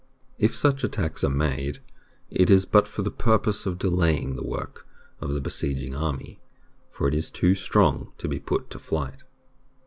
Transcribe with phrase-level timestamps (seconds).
[0.39, 1.79] If such attacks are made,
[2.31, 4.87] it is but for the purpose of delaying the work
[5.19, 6.39] of the besieging army,
[6.89, 9.21] for it is too strong to be put to flight.